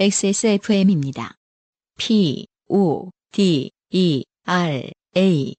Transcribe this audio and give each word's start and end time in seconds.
XSFM입니다. 0.00 1.34
P, 1.98 2.46
O, 2.70 3.10
D, 3.32 3.70
E, 3.90 4.24
R, 4.46 4.90
A. 5.14 5.54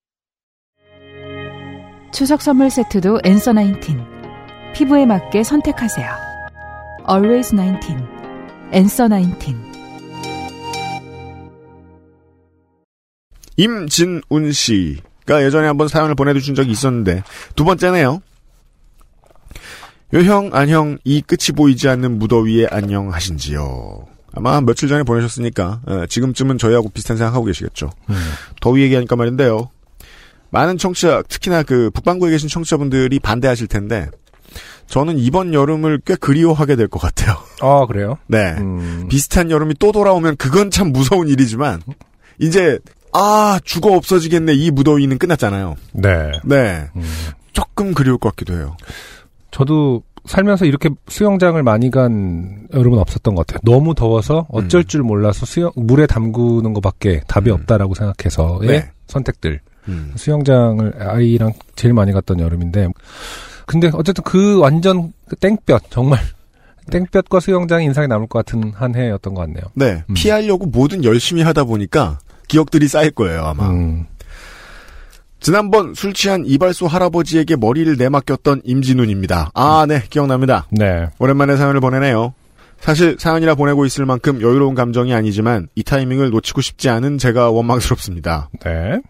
추석 2.12 2.42
선물 2.42 2.72
세트도 2.72 3.20
엔서 3.24 3.54
19. 3.54 3.98
피부에 4.74 5.06
맞게 5.06 5.44
선택하세요. 5.44 6.10
Always 7.08 7.56
19. 7.56 7.96
엔서 8.72 9.10
19. 9.10 9.54
임진운 13.58 14.52
씨가 14.52 15.44
예전에 15.44 15.68
한번 15.68 15.88
사연을 15.88 16.16
보내주신 16.16 16.56
적이 16.56 16.72
있었는데 16.72 17.22
두 17.56 17.64
번째네요. 17.64 18.24
요형 20.16 20.50
안녕 20.54 20.98
이 21.04 21.22
끝이 21.22 21.56
보이지 21.56 21.88
않는 21.90 22.18
무더위에 22.18 22.66
안녕하신지요. 22.72 24.21
아마 24.34 24.62
며칠 24.62 24.88
전에 24.90 25.04
보내셨으니까 25.04 25.82
에, 25.88 26.08
지금쯤은 26.08 26.58
저희하고 26.58 26.90
비슷한 26.90 27.18
생각하고 27.18 27.46
계시겠죠. 27.46 27.90
더위 28.62 28.82
얘기하니까 28.84 29.16
말인데요. 29.16 29.70
많은 30.50 30.78
청취자 30.78 31.24
특히나 31.28 31.64
그 31.64 31.90
북방구에 31.94 32.30
계신 32.32 32.50
청취자분들이 32.50 33.20
반대하실 33.20 33.68
텐데 33.68 34.10
저는 34.88 35.18
이번 35.18 35.54
여름을 35.54 36.02
꽤 36.06 36.16
그리워하게 36.16 36.76
될 36.76 36.88
것 36.90 37.00
같아요. 37.00 37.38
아, 37.62 37.86
그래요? 37.86 38.18
네. 38.28 38.56
음, 38.58 39.08
비슷한 39.10 39.50
여름이 39.50 39.76
또 39.80 39.92
돌아오면 39.94 40.36
그건 40.36 40.70
참 40.72 40.92
무서운 40.92 41.30
일이지만 41.30 41.82
이제 42.40 42.80
아 43.14 43.60
죽어 43.64 43.94
없어지겠네 43.96 44.54
이 44.54 44.72
무더위는 44.72 45.18
끝났잖아요. 45.18 45.76
네. 45.94 46.32
네. 46.44 46.88
음. 46.98 47.04
조금 47.54 47.94
그리울 47.94 48.18
것 48.18 48.30
같기도 48.32 48.54
해요. 48.54 48.76
저도 49.52 50.04
살면서 50.26 50.66
이렇게 50.66 50.90
수영장을 51.08 51.62
많이 51.64 51.90
간 51.90 52.68
여름은 52.74 53.00
없었던 53.00 53.36
것 53.36 53.46
같아요. 53.46 53.60
너무 53.64 53.96
더워서 53.96 54.46
어쩔 54.50 54.82
음. 54.82 54.86
줄 54.86 55.04
몰라서 55.04 55.46
수영, 55.46 55.72
물에 55.76 56.06
담그는 56.06 56.74
것밖에 56.74 57.22
답이 57.28 57.50
음. 57.50 57.56
없다라고 57.56 57.96
생각해서의 57.96 58.68
네. 58.68 58.92
선택들. 59.08 59.60
음. 59.88 60.14
수영장을 60.16 60.94
아이랑 61.00 61.54
제일 61.76 61.94
많이 61.94 62.12
갔던 62.12 62.40
여름인데. 62.40 62.90
근데 63.66 63.90
어쨌든 63.94 64.24
그 64.24 64.60
완전 64.60 65.12
그 65.28 65.36
땡볕, 65.38 65.90
정말 65.90 66.20
땡볕과 66.92 67.40
수영장이 67.40 67.86
인상이 67.86 68.08
남을 68.08 68.28
것 68.28 68.46
같은 68.46 68.72
한 68.76 68.96
해였던 68.96 69.34
것 69.34 69.42
같네요. 69.42 69.64
네. 69.74 70.04
음. 70.08 70.14
피하려고 70.14 70.66
뭐든 70.68 71.04
열심히 71.04 71.42
하다 71.42 71.64
보니까 71.64 72.20
기억들이 72.48 72.88
쌓일 72.88 73.12
거예요 73.12 73.44
아마. 73.44 73.70
음, 75.42 75.44
지난번 75.44 75.94
술 75.96 76.14
취한 76.14 76.46
이발소 76.46 76.88
할아버지에게 76.88 77.56
머리를 77.56 77.98
내맡겼던 77.98 78.62
임진훈입니다. 78.64 79.52
아, 79.54 79.86
네, 79.88 80.04
기억납니다. 80.10 80.68
네. 80.70 81.08
오랜만에 81.20 81.58
사연을 81.58 81.82
보내네요. 81.82 82.34
사실 82.80 83.18
사연이라 83.20 83.56
보내고 83.56 83.86
있을 83.86 84.06
만큼 84.06 84.42
여유로운 84.42 84.74
감정이 84.76 85.14
아니지만 85.14 85.68
이 85.76 85.84
타이밍을 85.84 86.30
놓치고 86.32 86.62
싶지 86.62 86.90
않은 86.90 87.18
제가 87.18 87.52
원망스럽습니다. 87.52 88.50
네. 88.64 89.02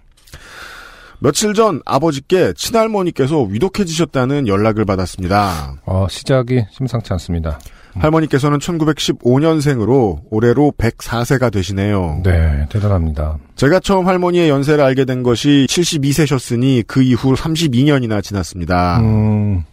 며칠 1.20 1.54
전 1.54 1.82
아버지께 1.86 2.54
친할머니께서 2.54 3.44
위독해지셨다는 3.44 4.48
연락을 4.48 4.86
받았습니다. 4.86 5.76
어, 5.86 6.08
시작이 6.09 6.66
심상치 6.72 7.14
않습니다. 7.14 7.59
할머니께서는 7.94 8.59
1915년생으로 8.59 10.22
올해로 10.30 10.73
104세가 10.78 11.52
되시네요. 11.52 12.22
네, 12.23 12.66
대단합니다. 12.70 13.38
제가 13.56 13.80
처음 13.80 14.08
할머니의 14.08 14.50
연세를 14.50 14.84
알게 14.84 15.06
된 15.06 15.23
것이 15.23 15.66
72세셨으니 15.70 16.84
그 16.88 17.02
이후 17.02 17.34
32년이나 17.36 18.23
지났습니다. 18.23 19.00
음, 19.00 19.64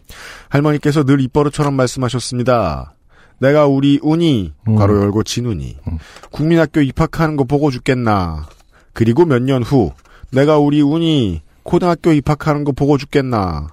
할머니께서 0.48 1.05
늘 1.05 1.20
입버릇처럼 1.20 1.74
말씀하셨습니다. 1.74 2.95
내가 3.40 3.67
우리 3.67 4.01
운이 4.02 4.52
음. 4.68 4.74
괄호 4.74 5.01
열고 5.02 5.23
진운이 5.23 5.77
음. 5.89 5.98
국민학교 6.30 6.80
입학하는 6.80 7.36
거 7.36 7.45
보고 7.45 7.70
죽겠나. 7.70 8.46
그리고 8.92 9.24
몇 9.24 9.42
년 9.42 9.62
후 9.62 9.92
내가 10.33 10.58
우리 10.58 10.80
운이 10.80 11.42
고등학교 11.62 12.12
입학하는 12.12 12.64
거 12.64 12.73
보고 12.73 12.98
죽겠나. 12.98 13.68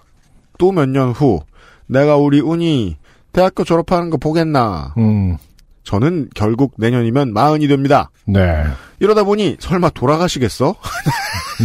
또 0.59 0.71
몇 0.71 0.87
년 0.87 1.11
후 1.11 1.41
내가 1.87 2.15
우리 2.17 2.39
운이 2.41 2.97
대학교 3.35 3.65
졸업하는 3.65 4.09
거 4.09 4.15
보겠나. 4.15 4.93
음, 4.97 5.35
저는 5.83 6.29
결국 6.33 6.75
내년이면 6.77 7.33
마흔이 7.33 7.67
됩니다. 7.67 8.09
네. 8.25 8.63
이러다 8.99 9.25
보니 9.25 9.57
설마 9.59 9.89
돌아가시겠어? 9.89 10.73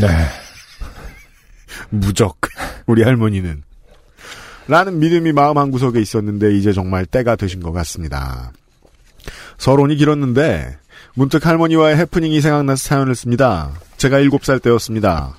네. 0.01 0.09
무적 1.91 2.39
우리 2.87 3.05
할머니는 3.05 3.63
라는 4.67 4.99
믿음이 4.99 5.31
마음 5.33 5.59
한 5.59 5.71
구석에 5.71 6.01
있었는데 6.01 6.57
이제 6.57 6.73
정말 6.73 7.07
때가 7.07 7.37
되신 7.37 7.61
것 7.61 7.71
같습니다. 7.71 8.51
서론이 9.59 9.95
길었는데 9.95 10.77
문득 11.15 11.47
할머니와의 11.47 11.97
해프닝이 11.99 12.41
생각나서 12.41 12.83
사연을 12.83 13.15
씁니다. 13.15 13.71
제가 13.97 14.19
7살 14.19 14.61
때였습니다. 14.61 15.37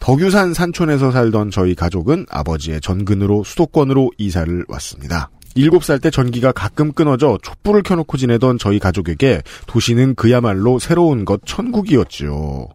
덕유산 0.00 0.54
산촌에서 0.54 1.12
살던 1.12 1.52
저희 1.52 1.76
가족은 1.76 2.26
아버지의 2.28 2.80
전근으로 2.80 3.44
수도권으로 3.44 4.10
이사를 4.18 4.64
왔습니다. 4.68 5.30
7살 5.56 6.00
때 6.00 6.10
전기가 6.10 6.52
가끔 6.52 6.92
끊어져 6.92 7.38
촛불을 7.42 7.82
켜놓고 7.82 8.16
지내던 8.16 8.58
저희 8.58 8.78
가족에게 8.78 9.42
도시는 9.66 10.14
그야말로 10.14 10.78
새로운 10.78 11.24
것 11.24 11.40
천국이었지요. 11.44 12.68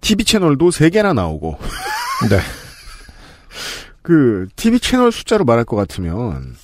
TV 0.00 0.24
채널도 0.24 0.70
3개나 0.70 1.14
나오고 1.14 1.58
네. 2.30 2.40
그 4.02 4.48
TV 4.56 4.80
채널 4.80 5.12
숫자로 5.12 5.44
말할 5.44 5.64
것 5.64 5.76
같으면 5.76 6.54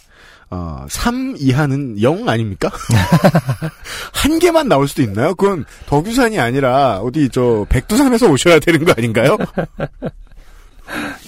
어, 0.51 0.87
3 0.89 1.35
이하는 1.39 2.01
0 2.01 2.29
아닙니까? 2.29 2.71
한 4.13 4.39
개만 4.39 4.69
나올 4.69 4.87
수도 4.87 5.03
있나요? 5.03 5.35
그건 5.35 5.65
덕유산이 5.87 6.39
아니라 6.39 6.99
어디 7.01 7.29
저 7.29 7.67
백두산에서 7.69 8.29
오셔야 8.29 8.61
되는 8.61 8.85
거 8.85 8.95
아닌가요? 8.97 9.37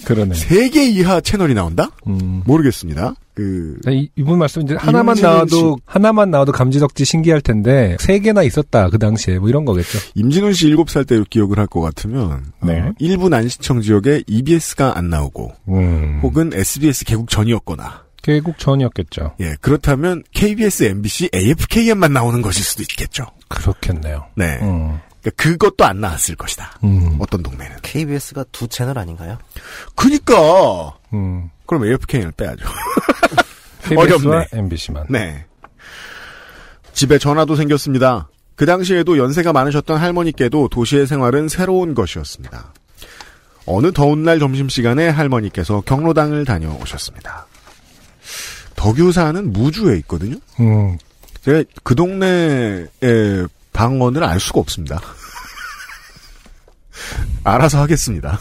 그러네. 0.05 0.35
세개 0.35 0.85
이하 0.89 1.19
채널이 1.21 1.53
나온다? 1.53 1.89
음. 2.07 2.41
모르겠습니다. 2.45 3.13
그 3.33 3.77
이, 3.89 4.09
이분 4.15 4.39
말씀 4.39 4.63
이제 4.63 4.75
하나만 4.75 5.17
나와도 5.21 5.77
하나만 5.85 6.31
나와도 6.31 6.51
감지덕지 6.51 7.05
신기할 7.05 7.41
텐데 7.41 7.95
세 7.99 8.17
개나 8.19 8.41
있었다 8.41 8.89
그 8.89 8.97
당시에 8.97 9.37
뭐 9.37 9.47
이런 9.49 9.63
거겠죠. 9.65 9.99
임진훈 10.15 10.53
씨 10.53 10.69
7살 10.73 11.07
때 11.07 11.21
기억을 11.29 11.59
할 11.59 11.67
것 11.67 11.81
같으면 11.81 12.45
네. 12.63 12.79
어, 12.79 12.93
일부 12.99 13.29
난시청 13.29 13.81
지역에 13.81 14.23
EBS가 14.25 14.97
안 14.97 15.09
나오고 15.09 15.51
음. 15.69 16.19
혹은 16.23 16.51
SBS 16.53 17.05
개국 17.05 17.29
전이었거나 17.29 18.05
개국 18.23 18.57
전이었겠죠. 18.57 19.33
예 19.39 19.55
그렇다면 19.61 20.23
KBS, 20.33 20.83
MBC, 20.85 21.29
AFKM만 21.35 22.11
나오는 22.13 22.41
것일 22.41 22.63
수도 22.63 22.81
있겠죠. 22.83 23.25
그렇겠네요. 23.49 24.25
네. 24.35 24.57
음. 24.61 24.97
그러니까 25.21 25.43
그것도 25.43 25.85
안 25.85 25.99
나왔을 25.99 26.35
것이다. 26.35 26.79
음. 26.83 27.17
어떤 27.19 27.43
동네는. 27.43 27.77
KBS가 27.81 28.45
두 28.51 28.67
채널 28.67 28.97
아닌가요? 28.97 29.37
그니까 29.95 30.97
음. 31.13 31.49
그럼 31.65 31.85
AFK를 31.85 32.31
빼야죠. 32.31 32.65
KBS와 33.83 34.03
어렵네. 34.03 34.47
MBC만. 34.53 35.05
네. 35.09 35.45
집에 36.93 37.17
전화도 37.17 37.55
생겼습니다. 37.55 38.29
그 38.55 38.65
당시에도 38.65 39.17
연세가 39.17 39.53
많으셨던 39.53 39.97
할머니께도 39.97 40.69
도시의 40.69 41.05
생활은 41.05 41.47
새로운 41.47 41.93
것이었습니다. 41.93 42.73
어느 43.67 43.91
더운 43.91 44.23
날 44.23 44.39
점심시간에 44.39 45.09
할머니께서 45.09 45.81
경로당을 45.81 46.45
다녀오셨습니다. 46.45 47.45
덕유사는 48.75 49.51
무주에 49.51 49.97
있거든요. 49.97 50.37
음. 50.59 50.97
제가 51.41 51.63
그 51.83 51.93
동네의 51.95 52.87
방언을 53.77 54.23
알 54.23 54.39
수가 54.39 54.59
없습니다. 54.59 54.99
알아서 57.43 57.79
하겠습니다. 57.79 58.39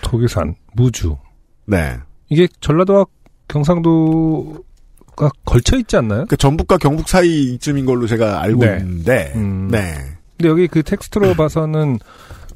독일산 0.00 0.54
무주. 0.72 1.18
네. 1.66 1.98
이게 2.30 2.48
전라도와 2.60 3.04
경상도가 3.46 5.28
걸쳐 5.44 5.76
있지 5.76 5.98
않나요? 5.98 6.24
그 6.30 6.36
전북과 6.38 6.78
경북 6.78 7.10
사이쯤인 7.10 7.84
걸로 7.84 8.06
제가 8.06 8.40
알고 8.40 8.64
네. 8.64 8.78
있는데, 8.78 9.32
음. 9.36 9.68
네. 9.70 9.94
근데 10.38 10.48
여기 10.48 10.66
그 10.66 10.82
텍스트로 10.82 11.34
봐서는 11.34 11.98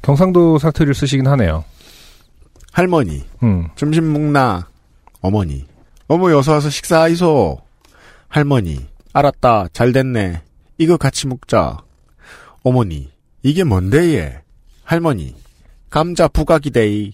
경상도 0.01 0.57
사투리를 0.57 0.95
쓰시긴 0.95 1.27
하네요. 1.27 1.63
할머니, 2.71 3.23
음. 3.43 3.67
점심 3.75 4.11
먹나? 4.11 4.67
어머니, 5.21 5.67
어머 6.07 6.31
여서 6.31 6.53
와서 6.53 6.71
식사하이소. 6.71 7.59
할머니, 8.29 8.87
알았다, 9.13 9.67
잘 9.73 9.91
됐네. 9.91 10.41
이거 10.79 10.97
같이 10.97 11.27
먹자. 11.27 11.77
어머니, 12.63 13.11
이게 13.43 13.63
뭔데 13.63 14.15
얘? 14.15 14.41
할머니, 14.83 15.35
감자 15.89 16.27
부각이데이. 16.27 17.11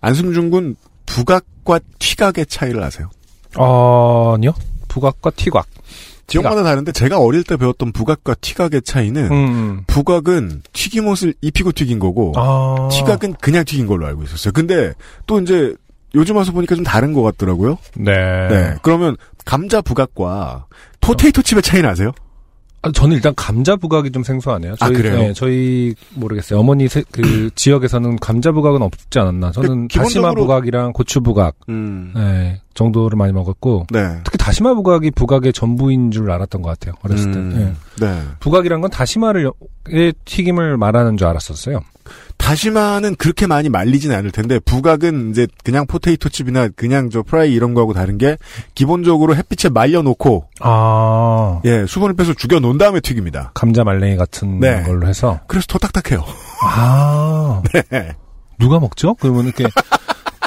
안승준 0.00 0.50
군 0.50 0.76
부각과 1.06 1.80
튀각의 1.98 2.46
차이를 2.46 2.82
아세요? 2.82 3.08
어, 3.56 4.34
아니요. 4.34 4.52
부각과 4.88 5.30
튀각. 5.30 5.66
지역마다 6.26 6.62
다른데 6.62 6.92
제가 6.92 7.18
어릴 7.20 7.44
때 7.44 7.56
배웠던 7.56 7.92
부각과 7.92 8.34
튀각의 8.40 8.82
차이는 8.82 9.30
음. 9.30 9.84
부각은 9.86 10.62
튀김옷을 10.72 11.34
입히고 11.40 11.72
튀긴 11.72 11.98
거고 11.98 12.32
아. 12.36 12.88
튀각은 12.90 13.34
그냥 13.34 13.64
튀긴 13.64 13.86
걸로 13.86 14.06
알고 14.06 14.24
있었어요. 14.24 14.52
근데 14.52 14.92
또 15.26 15.38
이제 15.40 15.74
요즘 16.14 16.36
와서 16.36 16.52
보니까 16.52 16.74
좀 16.76 16.84
다른 16.84 17.12
것 17.12 17.22
같더라고요. 17.22 17.76
네. 17.96 18.48
네. 18.48 18.74
그러면 18.82 19.16
감자 19.44 19.82
부각과 19.82 20.64
포테이토 21.02 21.42
칩의 21.42 21.62
차이는 21.62 21.88
아세요? 21.88 22.12
아, 22.84 22.92
저는 22.92 23.16
일단 23.16 23.32
감자 23.34 23.76
부각이 23.76 24.10
좀 24.12 24.22
생소하네요. 24.22 24.72
아, 24.80 24.86
저희, 24.86 24.92
그래요? 24.96 25.16
네, 25.18 25.32
저희 25.32 25.94
모르겠어요. 26.14 26.58
어머니 26.60 26.86
세- 26.88 27.02
그 27.10 27.50
지역에서는 27.56 28.16
감자 28.16 28.52
부각은 28.52 28.82
없지 28.82 29.18
않았나. 29.18 29.52
저는 29.52 29.88
근데 29.88 29.98
다시마 29.98 30.30
기본적으로- 30.30 30.42
부각이랑 30.42 30.92
고추 30.92 31.20
부각 31.22 31.54
음. 31.68 32.12
네, 32.14 32.60
정도를 32.74 33.16
많이 33.16 33.32
먹었고 33.32 33.86
네. 33.90 34.18
특히 34.24 34.36
다시마 34.38 34.74
부각이 34.74 35.10
부각의 35.12 35.52
전부인 35.52 36.10
줄 36.10 36.30
알았던 36.30 36.62
것 36.62 36.68
같아요. 36.70 36.94
어렸을 37.02 37.30
때. 37.32 37.38
음, 37.38 37.76
네. 37.98 38.06
네. 38.06 38.20
부각이란 38.40 38.80
건 38.80 38.90
다시마를 38.90 39.50
의 39.88 40.14
튀김을 40.24 40.76
말하는 40.76 41.16
줄 41.16 41.26
알았었어요. 41.26 41.80
다시마는 42.36 43.16
그렇게 43.16 43.46
많이 43.46 43.68
말리진 43.68 44.12
않을 44.12 44.30
텐데 44.30 44.58
부각은 44.58 45.30
이제 45.30 45.46
그냥 45.62 45.86
포테이토 45.86 46.28
칩이나 46.28 46.68
그냥 46.76 47.08
저 47.08 47.22
프라이 47.22 47.52
이런 47.52 47.74
거하고 47.74 47.94
다른 47.94 48.18
게 48.18 48.36
기본적으로 48.74 49.34
햇빛에 49.36 49.70
말려 49.70 50.02
놓고 50.02 50.48
아 50.60 51.60
예, 51.64 51.86
수분을 51.86 52.14
빼서 52.14 52.34
죽여 52.34 52.60
놓은 52.60 52.76
다음에 52.76 53.00
튀깁니다. 53.00 53.52
감자 53.54 53.84
말랭이 53.84 54.16
같은 54.16 54.60
네. 54.60 54.82
걸로 54.82 55.06
해서 55.06 55.40
그래서 55.46 55.66
더 55.68 55.78
딱딱해요. 55.78 56.24
아 56.62 57.62
네. 57.90 58.12
누가 58.58 58.78
먹죠? 58.78 59.14
그러면 59.14 59.46
이렇게 59.46 59.64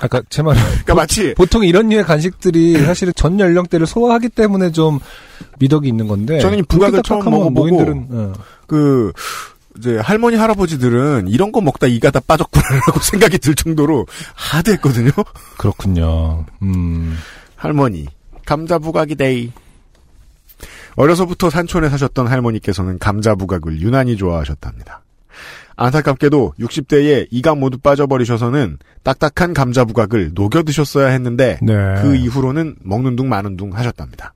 아까 0.01 0.21
제 0.29 0.41
말은 0.41 0.61
그러니까 0.85 0.95
마치 0.95 1.33
보통 1.33 1.63
이런 1.63 1.89
류의 1.89 2.03
간식들이 2.03 2.83
사실은 2.85 3.13
전 3.15 3.39
연령대를 3.39 3.87
소화하기 3.87 4.29
때문에 4.29 4.71
좀 4.71 4.99
미덕이 5.59 5.87
있는 5.87 6.07
건데 6.07 6.39
저는 6.39 6.65
부각을 6.65 7.01
처음 7.03 7.25
먹어보고 7.25 7.53
노인들은 7.53 8.07
어. 8.11 8.33
그 8.67 9.11
이제 9.77 9.97
할머니 9.97 10.35
할아버지들은 10.37 11.27
이런 11.27 11.51
거 11.51 11.61
먹다 11.61 11.87
이가 11.87 12.11
다 12.11 12.19
빠졌구나라고 12.19 12.99
생각이 13.01 13.37
들 13.37 13.55
정도로 13.55 14.05
hard했거든요. 14.33 15.11
그렇군요. 15.57 16.45
음. 16.61 17.17
할머니 17.55 18.07
감자 18.45 18.79
부각이 18.79 19.15
데이. 19.15 19.51
어려서부터 20.95 21.51
산촌에 21.51 21.89
사셨던 21.89 22.25
할머니께서는 22.27 22.97
감자 22.97 23.35
부각을 23.35 23.79
유난히 23.81 24.17
좋아하셨답니다. 24.17 25.03
안타깝게도 25.75 26.53
60대에 26.59 27.27
이가 27.29 27.55
모두 27.55 27.77
빠져버리셔서는 27.77 28.79
딱딱한 29.03 29.53
감자 29.53 29.85
부각을 29.85 30.31
녹여 30.33 30.63
드셨어야 30.63 31.07
했는데 31.07 31.59
네. 31.61 31.73
그 32.01 32.15
이후로는 32.15 32.77
먹는 32.81 33.15
둥 33.15 33.29
마는 33.29 33.57
둥 33.57 33.75
하셨답니다. 33.75 34.33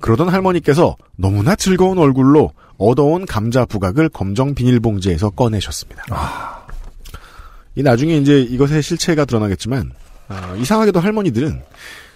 그러던 0.00 0.28
할머니께서 0.28 0.96
너무나 1.16 1.56
즐거운 1.56 1.98
얼굴로 1.98 2.52
얻어온 2.78 3.26
감자 3.26 3.64
부각을 3.64 4.08
검정 4.08 4.54
비닐봉지에서 4.54 5.30
꺼내셨습니다. 5.30 6.04
이 7.74 7.82
나중에 7.82 8.16
이제 8.16 8.40
이것의 8.40 8.82
실체가 8.82 9.24
드러나겠지만 9.24 9.92
아, 10.28 10.54
이상하게도 10.56 11.00
할머니들은 11.00 11.62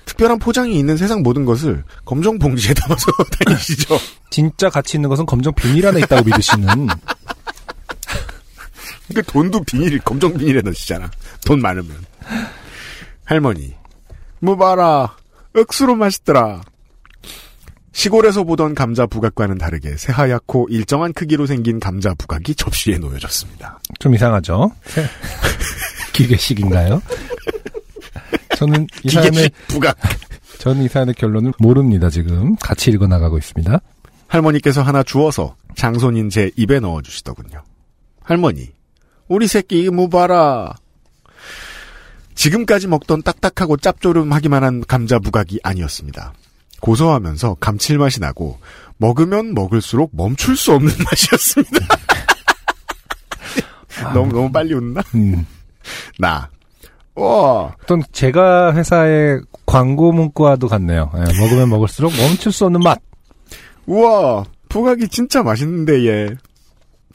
특별한 0.06 0.38
포장이 0.38 0.78
있는 0.78 0.96
세상 0.96 1.22
모든 1.22 1.44
것을 1.44 1.84
검정 2.04 2.38
봉지에 2.38 2.72
담아서 2.74 3.06
다니시죠. 3.44 3.98
진짜 4.30 4.70
가치 4.70 4.96
있는 4.96 5.08
것은 5.08 5.26
검정 5.26 5.52
비닐 5.54 5.86
안에 5.86 6.00
있다고 6.00 6.24
믿으시는 6.24 6.88
그 9.14 9.22
돈도 9.22 9.62
비닐 9.64 9.98
검정 10.00 10.34
비닐에 10.34 10.60
넣으시잖아. 10.62 11.10
돈 11.44 11.60
많으면. 11.60 11.96
할머니, 13.24 13.74
뭐 14.40 14.56
봐라, 14.56 15.16
억수로 15.54 15.94
맛있더라. 15.94 16.62
시골에서 17.92 18.44
보던 18.44 18.74
감자 18.74 19.06
부각과는 19.06 19.56
다르게 19.56 19.96
새하얗고 19.96 20.68
일정한 20.70 21.14
크기로 21.14 21.46
생긴 21.46 21.80
감자 21.80 22.12
부각이 22.14 22.54
접시에 22.54 22.98
놓여졌습니다. 22.98 23.80
좀 23.98 24.14
이상하죠. 24.14 24.70
기계식인가요? 26.12 27.00
저는 28.56 28.86
이 29.02 29.08
기계식 29.08 29.52
부각. 29.68 29.96
저는 30.58 30.82
이 30.82 30.88
사연의 30.88 31.14
결론을 31.14 31.52
모릅니다. 31.58 32.10
지금 32.10 32.54
같이 32.56 32.90
읽어 32.90 33.06
나가고 33.06 33.38
있습니다. 33.38 33.80
할머니께서 34.28 34.82
하나 34.82 35.02
주워서 35.02 35.56
장손인 35.74 36.28
제 36.28 36.50
입에 36.56 36.80
넣어 36.80 37.00
주시더군요. 37.00 37.62
할머니, 38.22 38.72
우리 39.28 39.46
새끼 39.46 39.80
이거 39.82 39.92
뭐 39.92 40.08
봐라. 40.08 40.74
지금까지 42.34 42.86
먹던 42.86 43.22
딱딱하고 43.22 43.76
짭조름하기만 43.78 44.62
한 44.62 44.84
감자 44.86 45.18
부각이 45.18 45.60
아니었습니다. 45.62 46.32
고소하면서 46.80 47.56
감칠맛이 47.60 48.20
나고 48.20 48.58
먹으면 48.98 49.54
먹을수록 49.54 50.10
멈출 50.14 50.56
수 50.56 50.72
없는 50.72 50.92
맛이었습니다. 51.04 51.86
너무 54.14 54.32
너무 54.32 54.52
빨리 54.52 54.74
웃나? 54.74 55.02
음. 55.14 55.46
나. 56.18 56.50
와, 57.14 57.74
어떤 57.82 58.02
제가 58.12 58.74
회사의 58.74 59.40
광고 59.64 60.12
문구와도 60.12 60.68
같네요. 60.68 61.10
예, 61.14 61.20
먹으면 61.40 61.70
먹을수록 61.70 62.12
멈출 62.14 62.52
수 62.52 62.66
없는 62.66 62.80
맛. 62.80 63.00
우와, 63.86 64.44
부각이 64.68 65.08
진짜 65.08 65.42
맛있는데 65.42 66.06
얘. 66.06 66.36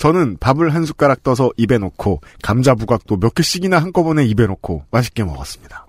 저는 0.02 0.38
밥을 0.40 0.74
한 0.74 0.84
숟가락 0.84 1.22
떠서 1.22 1.52
입에 1.58 1.78
넣고 1.78 2.22
감자 2.42 2.74
부각도 2.74 3.18
몇 3.18 3.36
개씩이나 3.36 3.78
한꺼번에 3.78 4.26
입에 4.26 4.48
넣고 4.48 4.84
맛있게 4.90 5.24
먹었습니다. 5.24 5.86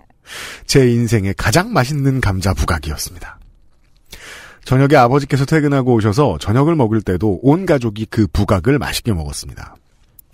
제 0.67 0.87
인생의 0.87 1.33
가장 1.35 1.73
맛있는 1.73 2.21
감자 2.21 2.53
부각이었습니다. 2.53 3.39
저녁에 4.65 4.97
아버지께서 4.97 5.45
퇴근하고 5.45 5.95
오셔서 5.95 6.37
저녁을 6.37 6.75
먹을 6.75 7.01
때도 7.01 7.39
온 7.41 7.65
가족이 7.65 8.05
그 8.11 8.27
부각을 8.27 8.77
맛있게 8.77 9.13
먹었습니다. 9.13 9.77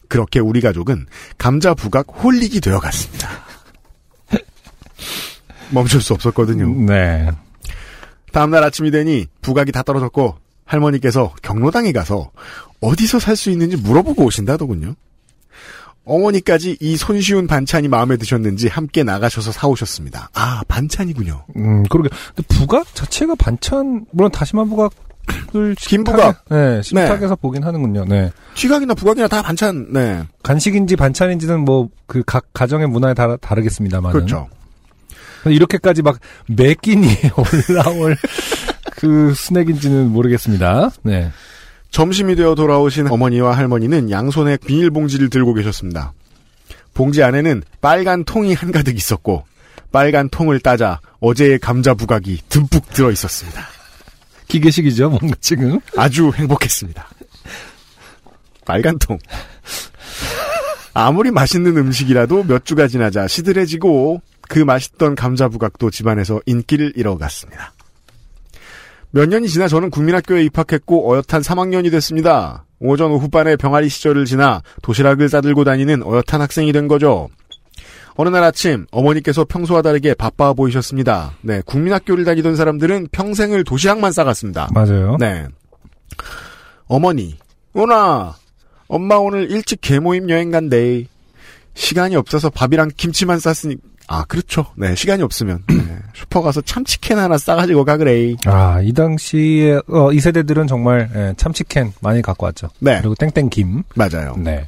그렇게 0.10 0.42
우리 0.42 0.60
가족은 0.60 1.06
감자 1.38 1.74
부각 1.74 2.06
홀릭이 2.10 2.60
되어 2.60 2.82
갔습니다. 2.82 3.30
멈출 5.72 6.02
수 6.02 6.14
없었거든요. 6.14 6.68
네. 6.86 7.32
다음날 8.34 8.62
아침이 8.62 8.92
되니 8.92 9.28
부각이 9.42 9.72
다 9.72 9.84
떨어졌고 9.84 10.49
할머니께서 10.70 11.34
경로당에 11.42 11.92
가서 11.92 12.32
어디서 12.80 13.20
살 13.20 13.36
수 13.36 13.50
있는지 13.50 13.76
물어보고 13.78 14.24
오신다더군요. 14.26 14.96
어머니까지 16.06 16.78
이 16.80 16.98
손쉬운 16.98 17.46
반찬이 17.48 17.88
마음에 17.88 18.18
드셨는지 18.18 18.68
함께 18.68 19.04
나가셔서 19.04 19.52
사오셨습니다. 19.52 20.30
아 20.34 20.62
반찬이군요. 20.68 21.46
음, 21.58 21.84
그러게. 21.90 22.10
근데 22.36 22.48
부각 22.48 22.94
자체가 22.96 23.36
반찬, 23.36 24.06
물론 24.12 24.32
다시마 24.32 24.64
부각을 24.66 25.76
김 25.80 26.04
식탁에- 26.04 26.06
부각. 26.06 26.46
네, 26.50 26.82
식탁에서 26.82 27.36
보긴 27.36 27.64
하는군요. 27.64 28.06
네. 28.06 28.32
쥐각이나 28.56 28.94
부각이나 28.96 29.28
다 29.28 29.42
반찬. 29.44 29.92
네 29.94 30.24
간식인지 30.42 30.96
반찬인지는 30.96 31.60
뭐 31.60 31.90
그 32.08 32.24
각 32.26 32.46
가정의 32.54 32.88
문화에 32.88 33.14
따라 33.14 33.38
다르겠습니다만. 33.38 34.12
그렇죠. 34.12 34.48
이렇게까지 35.46 36.02
막 36.02 36.18
매 36.48 36.74
끼니 36.74 37.08
올라올 37.70 38.18
그 39.00 39.34
스낵인지는 39.34 40.10
모르겠습니다. 40.12 40.92
네. 41.04 41.32
점심이 41.90 42.36
되어 42.36 42.54
돌아오신 42.54 43.08
어머니와 43.08 43.56
할머니는 43.56 44.12
양손에 44.12 44.58
비닐봉지를 44.58 45.30
들고 45.30 45.54
계셨습니다. 45.54 46.12
봉지 46.94 47.24
안에는 47.24 47.64
빨간 47.80 48.26
통이 48.26 48.54
한가득 48.54 48.98
있었고 48.98 49.46
빨간 49.94 50.28
통을 50.28 50.60
따자 50.60 51.00
어제의 51.22 51.60
감자 51.60 51.94
부각이 51.94 52.42
듬뿍 52.50 52.90
들어 52.90 53.10
있었습니다. 53.12 53.66
기계식이죠, 54.50 55.12
뭔가 55.12 55.36
지금. 55.40 55.80
아주 55.96 56.32
행복했습니다. 56.36 57.08
빨간 58.66 59.00
통. 59.00 59.18
아무리 60.94 61.32
맛있는 61.32 61.78
음식이라도 61.78 62.44
몇 62.44 62.66
주가 62.66 62.90
지나자 62.90 63.28
시들해지고 63.28 64.22
그 64.42 64.60
맛있던 64.60 65.16
감자 65.16 65.48
부각도 65.48 65.90
집안에서 65.90 66.42
인기를 66.46 66.94
잃어갔습니다. 66.98 67.74
몇 69.12 69.28
년이 69.28 69.48
지나 69.50 69.68
저는 69.68 69.90
국민학교에 69.90 70.44
입학했고 70.44 71.12
어엿한 71.12 71.42
3학년이 71.42 71.92
됐습니다. 71.92 72.66
오전 72.80 73.12
오후반의 73.12 73.58
병아리 73.58 73.90
시절을 73.90 74.26
지나 74.26 74.62
도시락을 74.82 75.30
싸들고 75.30 75.64
다니는 75.64 76.04
어엿한 76.04 76.42
학생이 76.42 76.72
된 76.72 76.88
거죠. 76.88 77.30
어느 78.16 78.30
날 78.30 78.44
아침 78.44 78.86
어머니께서 78.92 79.46
평소와 79.46 79.82
다르게 79.82 80.14
바빠 80.14 80.54
보이셨습니다. 80.54 81.36
네, 81.42 81.62
국민학교를 81.66 82.26
다니던 82.26 82.56
사람들은 82.56 83.08
평생을 83.12 83.64
도시락만 83.64 84.12
싸갔습니다. 84.12 84.70
맞아요. 84.74 85.18
네. 85.20 85.48
어머니, 86.88 87.38
오나, 87.74 88.36
엄마 88.88 89.16
오늘 89.16 89.50
일찍 89.50 89.80
개모임 89.80 90.30
여행 90.30 90.52
간대. 90.52 91.06
시간이 91.76 92.16
없어서 92.18 92.50
밥이랑 92.50 92.92
김치만 92.98 93.40
쌌으니, 93.40 93.78
아, 94.12 94.26
그렇죠. 94.26 94.66
네, 94.76 94.96
시간이 94.96 95.22
없으면. 95.22 95.64
네, 95.68 95.76
슈퍼 96.16 96.42
가서 96.42 96.62
참치캔 96.62 97.20
하나 97.20 97.38
싸가지고 97.38 97.86
가 97.86 97.96
그래. 97.96 98.36
아, 98.46 98.82
이 98.82 98.92
당시에, 98.92 99.80
어, 99.88 100.12
이 100.12 100.20
세대들은 100.20 100.66
정말, 100.66 101.08
예, 101.16 101.34
참치캔 101.38 101.94
많이 102.02 102.24
갖고 102.24 102.48
왔죠. 102.48 102.70
네, 102.80 102.98
그리고 103.02 103.14
땡땡김. 103.14 103.84
맞아요. 103.94 104.36
네. 104.38 104.68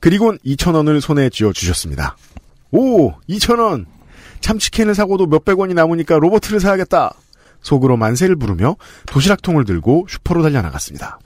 그리곤 0.00 0.38
2,000원을 0.44 1.00
손에 1.00 1.30
쥐어 1.30 1.52
주셨습니다. 1.52 2.16
오, 2.72 3.12
2,000원! 3.28 3.86
참치캔을 4.40 4.96
사고도 4.96 5.26
몇백 5.26 5.60
원이 5.60 5.74
남으니까 5.74 6.18
로버트를 6.18 6.58
사야겠다! 6.58 7.14
속으로 7.60 7.96
만세를 7.96 8.34
부르며 8.34 8.74
도시락통을 9.06 9.64
들고 9.64 10.06
슈퍼로 10.08 10.42
달려나갔습니다. 10.42 11.20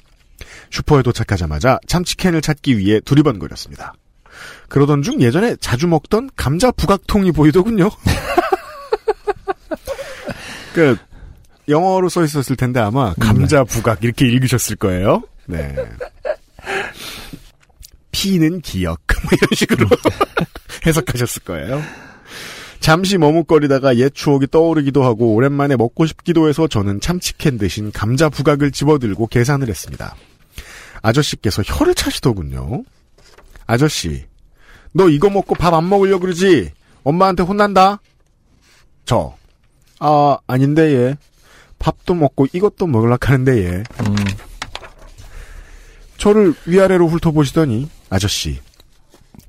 슈퍼에 0.71 1.01
도착하자마자 1.01 1.79
참치캔을 1.87 2.43
찾기 2.43 2.77
위해 2.77 3.01
두리번거렸습니다. 3.01 3.95
그러던 4.69 5.03
중 5.03 5.21
예전에 5.21 5.57
자주 5.57 5.87
먹던 5.87 6.31
감자 6.37 6.71
부각통이 6.71 7.33
보이더군요. 7.33 7.91
그 10.75 10.97
영어로 11.69 12.09
써 12.09 12.25
있었을 12.25 12.57
텐데 12.57 12.81
아마 12.81 13.15
감자 13.15 13.65
부각 13.65 14.05
이렇게 14.05 14.27
읽으셨을 14.27 14.77
거예요. 14.77 15.23
네. 15.47 15.75
피는 18.13 18.61
기억 18.61 19.01
뭐 19.23 19.31
이런 19.33 19.49
식으로 19.55 19.89
해석하셨을 20.87 21.43
거예요. 21.45 21.83
잠시 22.81 23.19
머뭇거리다가 23.19 23.97
옛 23.97 24.15
추억이 24.15 24.47
떠오르기도 24.49 25.05
하고 25.05 25.35
오랜만에 25.35 25.77
먹고 25.77 26.07
싶기도 26.07 26.49
해서 26.49 26.69
저는 26.69 27.01
참치캔 27.01 27.59
대신 27.59 27.91
감자 27.91 28.29
부각을 28.29 28.71
집어들고 28.71 29.27
계산을 29.27 29.69
했습니다. 29.69 30.15
아저씨께서 31.03 31.63
혀를 31.65 31.95
차시더군요. 31.95 32.85
아저씨, 33.67 34.25
너 34.97 35.11
이거 35.11 35.29
먹고 35.29 35.55
밥 35.55 35.75
안 35.75 35.89
먹으려 35.91 36.19
그러지? 36.19 36.73
엄마한테 37.05 37.43
혼난다? 37.43 38.01
저, 39.05 39.37
아, 40.01 40.39
아닌데, 40.47 40.95
얘. 40.95 41.17
밥도 41.79 42.15
먹고 42.15 42.47
이것도 42.53 42.87
먹으려 42.87 43.19
하는데, 43.21 43.59
얘. 43.59 43.83
음, 44.01 44.17
저를 46.17 46.55
위아래로 46.65 47.09
훑어보시더니, 47.09 47.91
아저씨. 48.09 48.59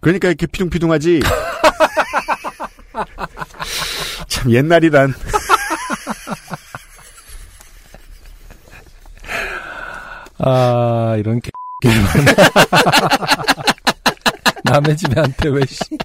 그러니까 0.02 0.28
이렇게 0.28 0.48
피둥피둥하지? 0.48 1.22
참, 4.28 4.52
옛날이란. 4.52 5.14
아, 10.40 11.16
이런 11.18 11.40
개. 11.40 11.50
남의 14.72 14.98
집에 14.98 15.20
한테 15.20 15.50
왜, 15.50 15.62
씨. 15.68 15.80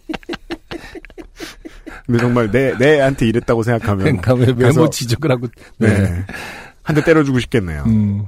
근데 2.07 2.19
정말 2.19 2.51
내, 2.51 2.75
내한테 2.79 3.27
이랬다고 3.29 3.63
생각하면. 3.63 3.99
그러니까 4.05 4.35
왜 4.35 4.47
그래서- 4.53 4.81
외모 4.81 4.91
지적을 4.91 5.31
하고. 5.31 5.47
네. 5.79 6.25
한 6.83 6.97
대 6.97 7.05
때려주고 7.05 7.39
싶겠네요. 7.41 7.85
음. 7.87 8.25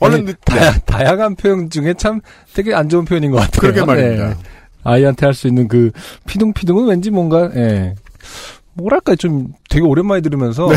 얼른 0.00 0.14
아니, 0.16 0.24
늦, 0.26 0.36
다, 0.44 0.76
다양한 0.80 1.36
표현 1.36 1.70
중에 1.70 1.94
참 1.94 2.20
되게 2.52 2.74
안 2.74 2.88
좋은 2.88 3.04
표현인 3.04 3.30
것 3.30 3.36
같아요. 3.38 3.60
그러게 3.60 3.84
말입니다. 3.84 4.28
네. 4.30 4.34
아이한테 4.82 5.26
할 5.26 5.32
수 5.34 5.46
있는 5.46 5.68
그 5.68 5.92
피둥피둥은 6.26 6.86
왠지 6.88 7.10
뭔가 7.10 7.48
예. 7.54 7.94
뭐랄까 8.74 9.14
좀 9.14 9.52
되게 9.70 9.84
오랜만에 9.84 10.20
들으면서 10.20 10.68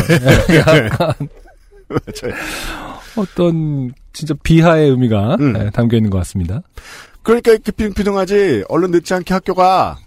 예, 0.50 0.54
약간 0.58 1.12
맞아요. 1.88 2.34
어떤 3.16 3.92
진짜 4.12 4.34
비하의 4.44 4.90
의미가 4.90 5.36
음. 5.40 5.54
예, 5.58 5.70
담겨 5.70 5.96
있는 5.96 6.10
것 6.10 6.18
같습니다. 6.18 6.62
그러니까 7.28 7.52
이렇게 7.52 7.72
피둥피둥하지, 7.72 8.64
얼른 8.70 8.90
늦지 8.90 9.12
않게 9.12 9.34
학교가. 9.34 9.98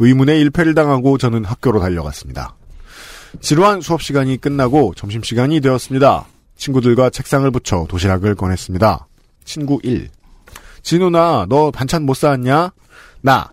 의문의 0.00 0.40
일패를 0.40 0.74
당하고 0.74 1.18
저는 1.18 1.44
학교로 1.44 1.78
달려갔습니다. 1.78 2.56
지루한 3.40 3.80
수업 3.80 4.02
시간이 4.02 4.38
끝나고 4.38 4.94
점심 4.96 5.22
시간이 5.22 5.60
되었습니다. 5.60 6.26
친구들과 6.56 7.10
책상을 7.10 7.48
붙여 7.52 7.86
도시락을 7.88 8.34
꺼냈습니다. 8.34 9.06
친구 9.44 9.78
1. 9.84 10.08
진우나, 10.82 11.46
너 11.48 11.70
반찬 11.70 12.02
못 12.02 12.14
사왔냐? 12.14 12.72
나. 13.20 13.52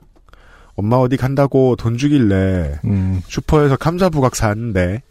엄마 0.73 0.95
어디 0.95 1.15
간다고 1.15 1.75
돈 1.75 1.99
주길래 1.99 2.79
음. 2.85 3.21
슈퍼에서 3.27 3.75
감자 3.75 4.09
부각 4.09 4.35
샀는데. 4.35 5.03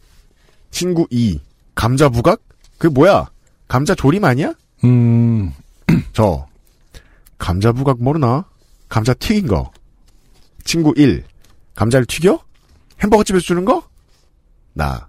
친구 0.73 1.07
2. 1.11 1.39
감자 1.77 2.09
부각? 2.09 2.41
그 2.79 2.89
뭐야? 2.89 3.31
감자 3.69 3.95
조림 3.95 4.25
아니야? 4.25 4.53
음. 4.83 5.53
저. 6.13 6.51
감자 7.43 7.73
부각 7.73 8.01
모르나? 8.01 8.45
감자 8.89 9.13
튀긴 9.15 9.49
거. 9.49 9.73
친구 10.63 10.95
1. 10.97 11.25
감자를 11.75 12.07
튀겨? 12.07 12.39
햄버거집에서 13.03 13.43
주는 13.43 13.65
거? 13.65 13.83
나. 14.75 15.09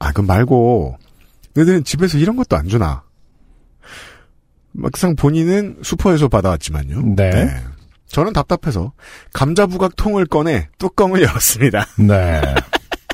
아, 0.00 0.08
그건 0.08 0.26
말고, 0.26 0.98
너희들은 1.54 1.84
집에서 1.84 2.18
이런 2.18 2.34
것도 2.34 2.56
안 2.56 2.66
주나? 2.66 3.04
막상 4.72 5.14
본인은 5.14 5.78
슈퍼에서 5.84 6.26
받아왔지만요. 6.26 7.14
네. 7.14 7.48
저는 8.08 8.32
답답해서 8.32 8.92
감자 9.32 9.66
부각 9.66 9.94
통을 9.94 10.26
꺼내 10.26 10.68
뚜껑을 10.78 11.22
열었습니다. 11.22 11.86
네. 12.00 12.42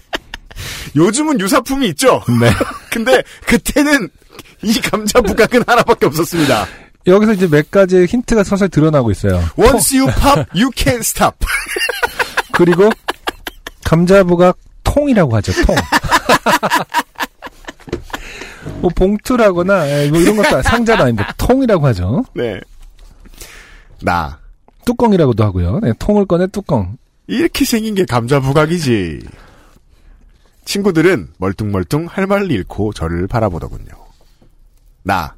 요즘은 0.97 1.39
유사품이 1.39 1.87
있죠? 1.89 2.23
네. 2.41 2.51
근데 2.91 3.23
그때는 3.47 4.09
이 4.63 4.81
감자 4.81 5.21
부각은 5.21 5.65
하나밖에 5.67 6.07
없었습니다. 6.07 6.67
여기서 7.09 7.33
이제 7.33 7.49
몇 7.49 7.71
가지의 7.71 8.07
힌트가 8.07 8.45
서서히 8.45 8.69
드러나고 8.69 9.11
있어요. 9.11 9.43
Once 9.57 9.99
you 9.99 10.13
pop, 10.13 10.45
you 10.55 10.71
can't 10.71 11.01
stop. 11.01 11.37
그리고 12.53 12.91
감자부각 13.85 14.59
통이라고 14.85 15.35
하죠. 15.37 15.53
통. 15.65 15.75
뭐 18.81 18.91
봉투라거나 18.95 19.89
예, 19.89 20.11
뭐 20.11 20.21
이런 20.21 20.37
것도 20.37 20.63
상자도 20.63 21.05
아닙니다. 21.05 21.33
통이라고 21.37 21.87
하죠. 21.89 22.25
네. 22.35 22.61
나. 24.03 24.39
뚜껑이라고도 24.85 25.45
하고요. 25.45 25.81
네, 25.81 25.93
통을 25.99 26.27
꺼내 26.27 26.47
뚜껑. 26.47 26.97
이렇게 27.27 27.65
생긴 27.65 27.95
게 27.95 28.05
감자 28.05 28.41
부각이지. 28.41 29.21
친구들은 30.65 31.29
멀뚱멀뚱 31.39 32.07
할 32.07 32.27
말을 32.27 32.51
잃고 32.51 32.93
저를 32.93 33.27
바라보더군요. 33.27 33.89
나. 35.03 35.35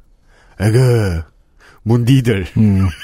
에그. 0.59 1.23
문디들. 1.83 2.47
음. 2.57 2.87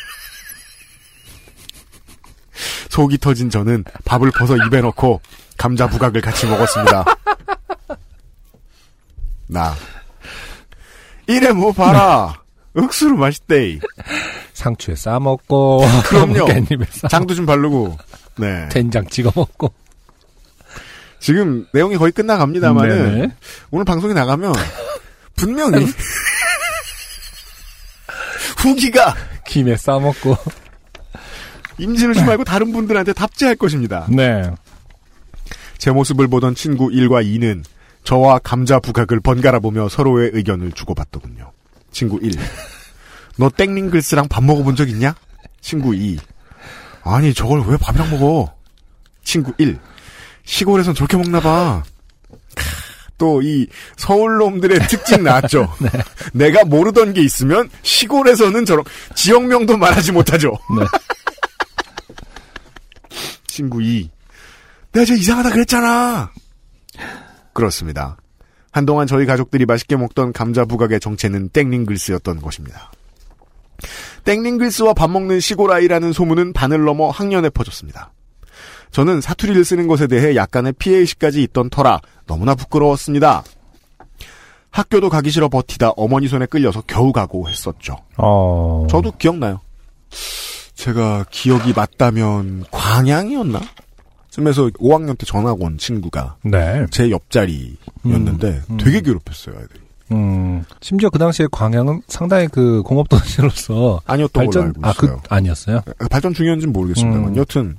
속이 2.90 3.18
터진 3.20 3.50
저는 3.50 3.84
밥을 4.06 4.32
벗어 4.32 4.56
입에 4.58 4.82
넣고 4.82 5.22
감자 5.58 5.88
부각을 5.88 6.22
같이 6.22 6.48
먹었습니다. 6.48 7.06
나. 9.48 9.76
이래 11.28 11.52
뭐 11.52 11.72
봐라. 11.72 12.42
억수로 12.76 13.18
맛있대. 13.18 13.80
상추에 14.54 14.96
싸 14.96 15.20
먹고 15.20 15.84
그럼요. 16.08 16.46
깻잎에 16.46 16.86
싸 16.92 17.08
장도 17.08 17.36
좀 17.36 17.46
바르고. 17.46 17.98
네. 18.38 18.68
된장 18.70 19.06
찍어 19.08 19.32
먹고. 19.36 19.74
지금 21.20 21.68
내용이 21.74 21.98
거의 21.98 22.12
끝나갑니다만은. 22.12 23.32
오늘 23.72 23.86
방송이 23.86 24.14
나가면 24.14 24.54
분명히 25.36 25.86
후기가 28.58 29.16
김에 29.48 29.78
싸 29.78 30.00
먹고. 30.00 30.36
임진우 31.78 32.14
씨 32.16 32.24
말고 32.24 32.44
다른 32.44 32.72
분들한테 32.72 33.14
답지할 33.14 33.56
것입니다. 33.56 34.08
네. 34.10 34.50
제 35.78 35.92
모습을 35.92 36.28
보던 36.28 36.56
친구 36.56 36.90
1과 36.90 37.24
2는 37.24 37.64
저와 38.04 38.40
감자 38.40 38.80
부각을 38.80 39.20
번갈아 39.20 39.60
보며 39.60 39.88
서로의 39.90 40.32
의견을 40.34 40.72
주고받더군요. 40.72 41.52
친구 41.92 42.20
1. 42.22 42.32
너 43.38 43.50
땡링 43.50 43.92
글스랑 43.92 44.28
밥 44.28 44.44
먹어본 44.44 44.76
적 44.76 44.90
있냐? 44.90 45.16
친구 45.62 45.94
2. 45.94 46.18
아니 47.04 47.34
저걸 47.34 47.62
왜 47.68 47.78
밥이랑 47.78 48.10
먹어? 48.10 48.54
친구 49.24 49.54
1. 49.58 49.78
시골에선 50.46 50.96
저렇게 50.96 51.18
먹나 51.18 51.40
봐. 51.40 51.84
또 53.18 53.42
이 53.42 53.68
서울놈들의 53.98 54.88
특징 54.88 55.24
나왔죠. 55.24 55.74
내가 56.34 56.64
모르던 56.66 57.14
게 57.14 57.22
있으면 57.22 57.70
시골에서는 57.82 58.66
저런 58.66 58.84
지역명도 59.16 59.78
말하지 59.78 60.12
못하죠. 60.12 60.58
네. 60.78 60.86
친구 63.48 63.82
2. 63.82 64.10
내가 64.92 65.06
저 65.06 65.14
이상하다 65.14 65.52
그랬잖아. 65.52 66.32
그렇습니다. 67.54 68.18
한동안 68.72 69.08
저희 69.08 69.26
가족들이 69.26 69.66
맛있게 69.66 69.96
먹던 69.96 70.34
감자 70.34 70.66
부각의 70.66 71.00
정체는 71.00 71.50
땡링글스였던 71.50 72.42
것입니다. 72.42 72.92
땡링글스와 74.26 74.94
밥 74.94 75.10
먹는 75.10 75.40
시골 75.40 75.72
아이라는 75.72 76.14
소문은 76.14 76.54
반을 76.54 76.84
넘어 76.84 77.10
학년에 77.10 77.50
퍼졌습니다. 77.50 78.12
저는 78.92 79.22
사투리를 79.22 79.64
쓰는 79.64 79.88
것에 79.88 80.08
대해 80.08 80.36
약간의 80.36 80.74
피해의식까지 80.74 81.44
있던 81.44 81.70
터라 81.70 82.02
너무나 82.26 82.56
부끄러웠습니다. 82.56 83.44
학교도 84.72 85.10
가기 85.10 85.30
싫어 85.32 85.50
버티다 85.50 85.92
어머니 85.92 86.28
손에 86.28 86.46
끌려서 86.46 86.84
겨우 86.86 87.12
가고 87.12 87.50
했었죠. 87.50 87.98
어. 88.18 88.86
저도 88.90 89.12
기억나요. 89.18 89.60
제가 90.76 91.26
기억이 91.32 91.74
맞다면 91.76 92.66
광양이었나? 92.72 93.60
쯤에서 94.30 94.68
5학년 94.68 95.18
때 95.18 95.26
전학 95.26 95.60
온 95.62 95.78
친구가 95.80 96.36
네. 96.44 96.86
제 96.92 97.10
옆자리였는데 97.10 98.48
음, 98.48 98.64
음. 98.70 98.78
되게 98.78 99.02
괴롭혔어요, 99.02 99.56
아이들이. 99.58 99.80
음. 100.12 100.64
심지어 100.80 101.10
그 101.10 101.18
당시에 101.18 101.48
광양은 101.52 102.04
상당히 102.08 102.48
그 102.48 102.84
공업 102.84 103.10
도시로서 103.10 104.00
아니었던 104.06 104.46
걸로 104.46 104.52
발전 104.52 104.64
알고 104.68 104.88
아, 104.88 104.94
그 104.96 105.06
있어요. 105.08 105.22
아니었어요. 105.28 105.82
발전 106.12 106.34
중요한지는 106.34 106.72
모르겠습니다만 106.72 107.30
음. 107.30 107.36
여튼 107.36 107.78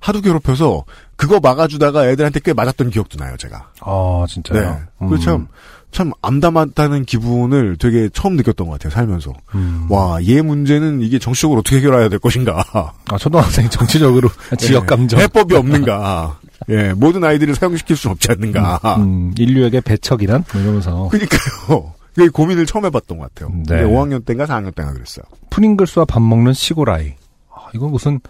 하도 0.00 0.20
괴롭혀서 0.20 0.84
그거 1.16 1.40
막아주다가 1.40 2.08
애들한테 2.08 2.40
꽤 2.44 2.52
맞았던 2.52 2.90
기억도 2.90 3.18
나요, 3.18 3.36
제가. 3.36 3.70
아, 3.80 4.24
진짜요. 4.28 4.60
네. 4.60 4.78
음. 5.02 5.08
그 5.08 5.18
참, 5.18 5.46
참 5.92 6.12
암담하다는 6.22 7.04
기분을 7.04 7.76
되게 7.78 8.08
처음 8.12 8.36
느꼈던 8.36 8.66
것 8.66 8.74
같아요, 8.74 8.90
살면서. 8.90 9.32
음. 9.54 9.86
와, 9.88 10.22
얘 10.24 10.42
문제는 10.42 11.02
이게 11.02 11.18
정치적으로 11.18 11.60
어떻게 11.60 11.76
해결해야 11.76 12.08
될 12.08 12.18
것인가. 12.18 12.64
아, 12.72 13.16
초등학생이 13.16 13.70
정치적으로 13.70 14.28
지역 14.58 14.86
감정. 14.86 15.20
해법이 15.20 15.54
없는가. 15.54 16.38
예, 16.70 16.92
모든 16.94 17.22
아이들을 17.24 17.54
사용시킬 17.54 17.96
수는 17.96 18.12
없지 18.14 18.32
않는가. 18.32 18.80
음, 18.98 19.34
인류에게 19.36 19.80
배척이란? 19.82 20.44
뭐 20.52 20.62
이러면서. 20.62 21.08
그니까요. 21.08 21.92
그 22.16 22.30
고민을 22.30 22.64
처음 22.66 22.84
해봤던 22.86 23.18
것 23.18 23.34
같아요. 23.34 23.54
네. 23.66 23.82
5학년 23.82 24.24
때인가 24.24 24.46
4학년 24.46 24.74
때인가 24.74 24.92
그랬어요. 24.94 25.24
프링글스와 25.50 26.04
밥 26.06 26.22
먹는 26.22 26.52
시골 26.52 26.88
아이. 26.90 27.14
아, 27.50 27.66
이건 27.74 27.90
무슨 27.90 28.20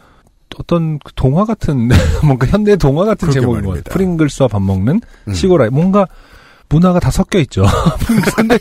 어떤 0.58 0.98
그 0.98 1.12
동화 1.14 1.44
같은 1.44 1.88
뭔가 2.24 2.46
현대 2.46 2.76
동화 2.76 3.04
같은 3.04 3.30
제목인. 3.30 3.62
같아요. 3.64 3.82
프링글스와 3.90 4.48
밥 4.48 4.62
먹는 4.62 5.00
음. 5.28 5.34
시골 5.34 5.62
아이. 5.62 5.70
뭔가 5.70 6.06
문화가 6.68 6.98
다 7.00 7.10
섞여 7.10 7.38
있죠. 7.40 7.64
근데 8.36 8.58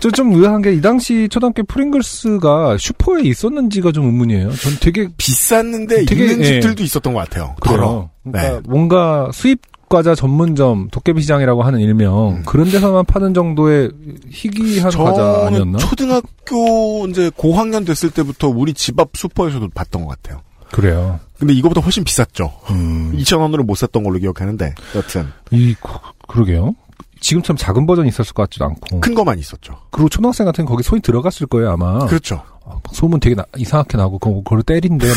저 0.00 0.10
좀 0.10 0.32
의아한 0.32 0.62
게 0.62 0.72
이 0.72 0.80
당시 0.80 1.26
초등학교 1.30 1.62
프링글스가 1.64 2.76
슈퍼에 2.78 3.22
있었는지가 3.22 3.92
좀 3.92 4.06
의문이에요. 4.06 4.52
전 4.52 4.72
되게 4.80 5.08
비쌌는데 5.16 6.04
되게, 6.04 6.26
있는 6.26 6.40
예. 6.40 6.44
집들도 6.44 6.82
있었던 6.82 7.12
것 7.14 7.20
같아요. 7.20 7.56
그래요. 7.60 8.10
그러니까 8.22 8.52
네. 8.52 8.60
뭔가 8.68 9.30
수입 9.32 9.60
과자 9.88 10.14
전문점 10.16 10.88
도깨비 10.90 11.22
시장이라고 11.22 11.62
하는 11.62 11.78
일명 11.80 12.36
음. 12.38 12.42
그런 12.44 12.68
데서만 12.70 13.04
파는 13.06 13.34
정도의 13.34 13.90
희귀한 14.30 14.90
과자 14.92 15.46
아니었나? 15.46 15.78
초등학교 15.78 17.06
이제 17.08 17.30
고학년 17.36 17.84
됐을 17.84 18.10
때부터 18.10 18.48
우리 18.48 18.74
집 18.74 18.98
앞 19.00 19.10
슈퍼에서도 19.16 19.68
봤던 19.74 20.04
것 20.04 20.08
같아요. 20.20 20.42
그래요. 20.72 21.20
근데 21.38 21.52
이거보다 21.54 21.80
훨씬 21.80 22.02
비쌌죠. 22.04 22.52
음. 22.70 23.12
2,000원으로 23.18 23.62
못 23.64 23.76
샀던 23.76 24.02
걸로 24.02 24.18
기억하는데 24.18 24.74
여튼 24.94 25.32
이 25.50 25.74
그- 25.80 25.92
그러게요. 26.28 26.74
지금처럼 27.20 27.56
작은 27.56 27.86
버전이 27.86 28.08
있었을 28.08 28.34
것 28.34 28.42
같지도 28.44 28.66
않고. 28.66 29.00
큰 29.00 29.14
거만 29.14 29.38
있었죠. 29.38 29.80
그리고 29.90 30.08
초등학생 30.08 30.44
같은 30.46 30.64
건 30.66 30.74
거기 30.74 30.82
손이 30.82 31.00
들어갔을 31.02 31.46
거예요 31.46 31.70
아마. 31.72 32.04
그렇죠. 32.06 32.42
아, 32.66 32.70
막 32.74 32.82
소문 32.92 33.20
되게 33.20 33.34
나- 33.34 33.44
이상하게 33.56 33.96
나고 33.96 34.18
그거 34.18 34.42
그걸 34.42 34.62
때린대. 34.62 35.06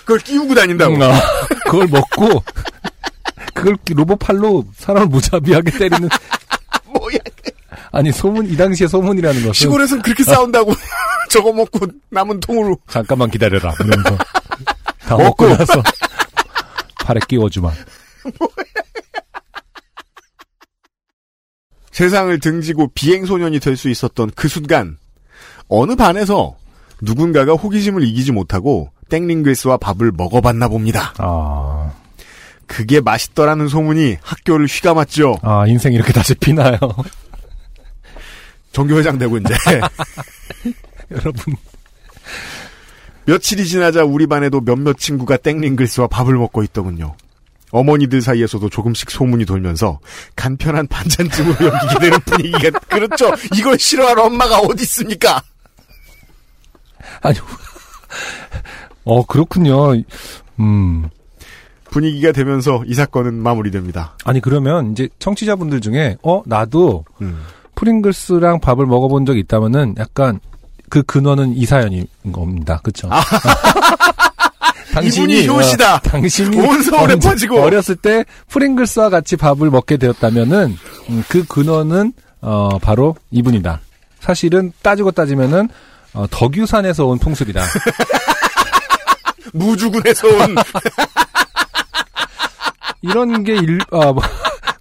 그걸 0.00 0.18
끼우고 0.20 0.54
다닌다고. 0.54 0.94
음, 0.94 1.02
아, 1.02 1.20
그걸 1.64 1.88
먹고 1.88 2.42
그걸 3.54 3.76
로봇 3.90 4.18
팔로 4.20 4.64
사람을 4.76 5.08
무자비하게 5.08 5.70
때리는. 5.72 6.08
뭐야. 6.86 7.18
아니 7.96 8.12
소문 8.12 8.46
이 8.50 8.56
당시에 8.56 8.86
소문이라는 8.88 9.40
것은 9.40 9.52
시골에선 9.54 10.02
그렇게 10.02 10.22
싸운다고 10.22 10.72
저거 11.30 11.50
먹고 11.50 11.86
남은 12.10 12.40
통으로 12.40 12.76
잠깐만 12.88 13.30
기다려라. 13.30 13.72
이러면서 13.80 14.18
다 14.98 15.16
먹고. 15.16 15.46
먹고 15.46 15.56
나서 15.56 15.82
팔에 17.04 17.20
끼워주마. 17.26 17.72
세상을 21.92 22.38
등지고 22.40 22.88
비행소년이 22.94 23.60
될 23.60 23.76
수 23.78 23.88
있었던 23.88 24.30
그 24.34 24.48
순간 24.48 24.98
어느 25.68 25.96
반에서 25.96 26.56
누군가가 27.00 27.54
호기심을 27.54 28.02
이기지 28.04 28.32
못하고 28.32 28.90
땡링글스와 29.08 29.78
밥을 29.78 30.12
먹어봤나 30.12 30.68
봅니다. 30.68 31.14
아, 31.16 31.92
그게 32.66 33.00
맛있더라는 33.00 33.68
소문이 33.68 34.18
학교를 34.20 34.66
휘감았죠. 34.66 35.36
아 35.42 35.64
인생 35.66 35.94
이렇게 35.94 36.12
다시 36.12 36.34
피나요, 36.34 36.78
정교회장 38.76 39.16
되고 39.16 39.38
이제 39.38 39.54
여러분. 41.10 41.54
며칠이 43.24 43.64
지나자 43.64 44.04
우리 44.04 44.26
반에도 44.26 44.60
몇몇 44.60 44.98
친구가 44.98 45.38
땡링글스와 45.38 46.08
밥을 46.08 46.34
먹고 46.34 46.62
있더군요. 46.62 47.16
어머니들 47.70 48.20
사이에서도 48.20 48.68
조금씩 48.68 49.10
소문이 49.10 49.46
돌면서 49.46 49.98
간편한 50.36 50.86
반찬집으로 50.88 51.72
여기게 51.72 51.98
되는 52.00 52.20
분위기가 52.20 52.78
그렇죠. 52.90 53.32
이걸 53.56 53.78
싫어하는 53.78 54.22
엄마가 54.22 54.58
어디 54.58 54.82
있습니까? 54.82 55.42
아니, 57.22 57.38
어 59.04 59.24
그렇군요. 59.24 59.94
음. 60.60 61.08
분위기가 61.90 62.30
되면서 62.32 62.82
이 62.86 62.92
사건은 62.92 63.34
마무리됩니다. 63.42 64.18
아니 64.24 64.40
그러면 64.42 64.92
이제 64.92 65.08
청취자분들 65.18 65.80
중에 65.80 66.18
어 66.22 66.42
나도 66.44 67.06
음. 67.22 67.42
프링글스랑 67.76 68.60
밥을 68.60 68.86
먹어본 68.86 69.24
적이 69.26 69.40
있다면은 69.40 69.94
약간 69.98 70.40
그 70.88 71.02
근원은 71.02 71.56
이 71.56 71.64
사연인 71.66 72.06
겁니다. 72.32 72.80
그렇죠? 72.82 73.08
이분이 75.02 75.46
효시다. 75.46 75.96
어, 75.96 76.00
당신이 76.00 76.56
온 76.58 76.82
서울에 76.82 77.16
퍼지고. 77.16 77.60
어렸을 77.60 77.96
때 77.96 78.24
프링글스와 78.48 79.10
같이 79.10 79.36
밥을 79.36 79.70
먹게 79.70 79.98
되었다면은 79.98 80.76
음, 81.10 81.24
그 81.28 81.44
근원은 81.44 82.12
어 82.40 82.78
바로 82.78 83.14
이분이다. 83.30 83.80
사실은 84.20 84.72
따지고 84.82 85.10
따지면은 85.12 85.68
어, 86.14 86.26
덕유산에서 86.30 87.06
온 87.06 87.18
풍습이다. 87.18 87.62
무주군에서 89.52 90.28
온 90.28 90.56
이런 93.02 93.44
게 93.44 93.54
일, 93.54 93.78
아, 93.92 94.12
뭐, 94.12 94.22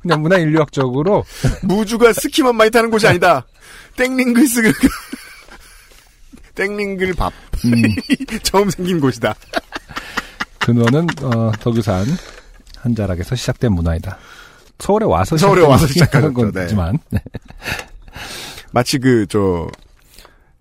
그냥 0.05 0.21
문화 0.21 0.37
인류학적으로 0.37 1.25
무주가 1.63 2.13
스키만 2.13 2.55
많이 2.55 2.69
타는 2.69 2.91
곳이 2.91 3.07
아니다. 3.07 3.43
땡링글스 3.97 4.61
땡링글 6.53 7.15
밥 7.15 7.33
음, 7.65 7.81
처음 8.43 8.69
생긴 8.69 8.99
곳이다. 8.99 9.33
근원은 10.59 11.07
어, 11.23 11.51
덕유산 11.59 12.05
한 12.77 12.95
자락에서 12.95 13.35
시작된 13.35 13.73
문화이다. 13.73 14.17
서울에 14.77 15.05
와서 15.05 15.37
서울에 15.37 15.63
와서 15.63 15.87
시작하셨죠, 15.87 16.51
거지만 16.51 16.99
네. 17.09 17.19
마치 18.71 18.99
그저 18.99 19.67
그 19.67 19.84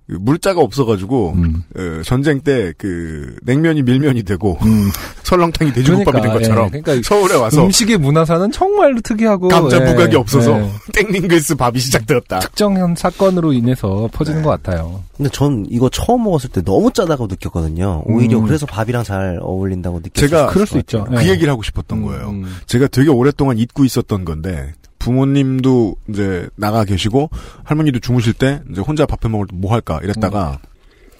물자가 0.07 0.61
없어가지고 0.61 1.33
음. 1.37 1.63
어, 1.77 2.03
전쟁 2.05 2.41
때 2.41 2.73
그 2.79 3.37
냉면이 3.43 3.83
밀면이 3.83 4.23
되고 4.25 4.59
음. 4.63 4.91
설렁탕이 5.23 5.73
돼지국밥이 5.73 6.21
된 6.21 6.33
것처럼 6.33 6.71
예, 6.75 6.81
그러니까 6.81 7.09
서울에 7.09 7.35
와서 7.35 7.65
음식의 7.65 7.99
문화사는 7.99 8.51
정말로 8.53 9.01
특이하고 9.01 9.49
감자 9.49 9.81
예, 9.81 9.87
부각이 9.87 10.17
없어서 10.17 10.61
예, 10.61 10.71
땡링글스 10.93 11.55
밥이 11.57 11.79
시작되었다. 11.79 12.41
특정한 12.41 12.95
사건으로 12.95 13.53
인해서 13.53 14.09
퍼지는 14.13 14.41
네. 14.41 14.45
것 14.45 14.51
같아요. 14.51 15.03
근데 15.17 15.31
전 15.31 15.65
이거 15.71 15.89
처음 15.89 16.25
먹었을 16.25 16.51
때 16.51 16.63
너무 16.63 16.93
짜다고 16.93 17.27
느꼈거든요. 17.27 18.03
오히려 18.07 18.39
음. 18.39 18.47
그래서 18.47 18.67
밥이랑 18.67 19.05
잘 19.05 19.39
어울린다고 19.41 20.01
느꼈어요. 20.03 20.29
제가 20.29 20.47
그럴 20.49 20.67
수 20.67 20.79
있죠. 20.79 21.05
그 21.05 21.25
예. 21.25 21.31
얘기를 21.31 21.51
하고 21.51 21.63
싶었던 21.63 21.99
음, 21.99 22.05
거예요. 22.05 22.31
음. 22.31 22.57
제가 22.67 22.89
되게 22.89 23.09
오랫동안 23.11 23.59
잊고 23.59 23.85
있었던 23.85 24.25
건데 24.25 24.73
부모님도 25.05 25.97
이제 26.09 26.49
나가 26.57 26.85
계시고 26.85 27.29
할머니도 27.65 27.99
주무실 28.01 28.33
때 28.33 28.63
이제 28.71 28.81
혼자 28.81 29.05
밥해 29.07 29.31
먹을 29.31 29.47
때 29.47 29.55
뭐 29.55 29.73
할까 29.73 30.01
이랬다가 30.03 30.59
음. 30.63 30.69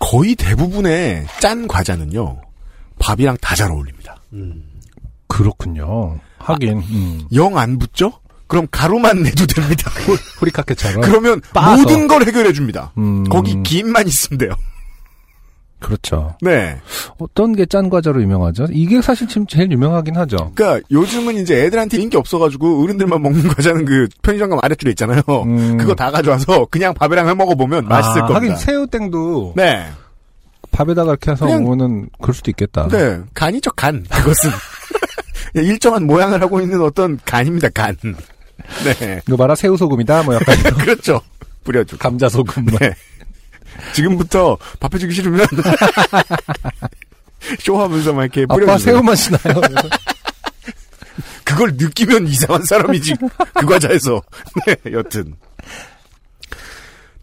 거의 0.01 0.35
대부분의 0.35 1.27
짠 1.41 1.69
과자는요 1.69 2.41
밥이랑 2.99 3.37
다 3.41 3.55
잘 3.55 3.71
어울립니다. 3.71 4.17
음. 4.33 4.65
그렇군요. 5.29 6.19
하긴 6.39 6.79
음. 6.79 7.21
영안 7.35 7.79
붙죠? 7.79 8.13
그럼 8.47 8.67
가루만 8.71 9.23
내도 9.23 9.47
됩니다. 9.47 9.91
후리카케처럼. 10.39 11.01
그러면 11.03 11.41
빻아서. 11.53 11.83
모든 11.83 12.07
걸 12.09 12.27
해결해 12.27 12.53
줍니다. 12.53 12.93
음, 12.99 13.25
거기 13.29 13.63
김만 13.63 14.07
있으면 14.07 14.39
돼요. 14.39 14.53
그렇죠. 15.85 16.35
네. 16.41 16.79
어떤 17.19 17.55
게 17.55 17.67
짠 17.67 17.91
과자로 17.91 18.23
유명하죠? 18.23 18.67
이게 18.73 19.03
사실 19.03 19.29
지금 19.29 19.47
제일 19.47 19.71
유명하긴 19.71 20.17
하죠. 20.17 20.53
그러니까 20.55 20.87
요즘은 20.91 21.37
이제 21.37 21.65
애들한테 21.65 21.99
인기 22.01 22.17
없어가지고 22.17 22.83
어른들만 22.83 23.21
먹는 23.21 23.49
과자는 23.49 23.85
그 23.85 24.09
편의점감 24.23 24.59
아래줄에 24.63 24.91
있잖아요. 24.93 25.21
음. 25.47 25.77
그거 25.77 25.95
다 25.95 26.11
가져와서 26.11 26.67
그냥 26.71 26.95
밥이랑 26.95 27.29
해 27.29 27.35
먹어보면 27.35 27.87
맛있을 27.87 28.23
아, 28.23 28.27
겁니다. 28.27 28.35
하긴 28.37 28.57
새우땡도 28.57 29.53
네. 29.57 29.87
밥에다가 30.71 31.11
이렇게 31.13 31.31
해서 31.33 31.47
먹으면 31.47 32.09
그럴 32.21 32.35
수도 32.35 32.51
있겠다. 32.51 32.89
네. 32.89 33.21
간이죠, 33.35 33.71
간. 33.73 34.05
그것은. 34.11 34.51
일정한 35.55 36.07
모양을 36.07 36.41
하고 36.43 36.61
있는 36.61 36.81
어떤 36.83 37.19
간입니다, 37.25 37.69
간. 37.69 37.97
네. 38.03 39.21
이거 39.29 39.37
봐라 39.37 39.55
새우소금이다. 39.55 40.23
뭐 40.25 40.35
약간 40.35 40.57
그렇죠. 40.79 41.21
뿌려주고. 41.65 41.99
감자소금. 42.01 42.65
뭐. 42.67 42.79
네. 42.79 42.93
지금부터 43.95 44.59
밥 44.81 44.95
해주기 44.95 45.15
싫으면 45.15 45.47
쇼하면서 47.61 48.13
막 48.13 48.23
이렇게 48.23 48.47
뿌려주세요. 48.47 48.71
아빠 48.71 48.79
새우 48.79 49.03
맛이 49.03 49.31
나요. 49.31 49.61
그걸 51.45 51.75
느끼면 51.77 52.27
이상한 52.27 52.65
사람이지. 52.65 53.15
그 53.55 53.67
과자에서. 53.67 54.23
네, 54.67 54.77
여튼. 54.93 55.35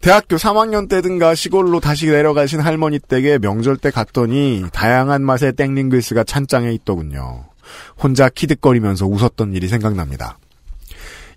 대학교 0.00 0.36
3학년 0.36 0.88
때든가 0.88 1.34
시골로 1.34 1.80
다시 1.80 2.06
내려가신 2.06 2.60
할머니 2.60 2.98
댁에 2.98 3.38
명절 3.38 3.76
때 3.76 3.90
갔더니 3.90 4.64
다양한 4.72 5.22
맛의 5.22 5.52
땡링글스가 5.52 6.24
찬장에 6.24 6.72
있더군요. 6.72 7.44
혼자 8.02 8.28
키득거리면서 8.28 9.06
웃었던 9.06 9.54
일이 9.54 9.68
생각납니다. 9.68 10.38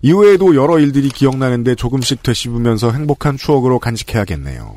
이후에도 0.02 0.54
여러 0.54 0.78
일들이 0.78 1.08
기억나는데 1.08 1.74
조금씩 1.74 2.22
되씹으면서 2.22 2.92
행복한 2.92 3.36
추억으로 3.36 3.78
간직해야겠네요. 3.78 4.76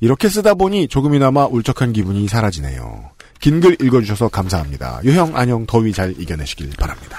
이렇게 0.00 0.28
쓰다 0.28 0.54
보니 0.54 0.88
조금이나마 0.88 1.46
울적한 1.46 1.92
기분이 1.92 2.28
사라지네요. 2.28 3.10
긴 3.40 3.60
글 3.60 3.76
읽어주셔서 3.80 4.28
감사합니다. 4.28 5.00
유형, 5.04 5.36
안녕, 5.36 5.66
더위 5.66 5.92
잘 5.92 6.14
이겨내시길 6.18 6.70
바랍니다. 6.78 7.18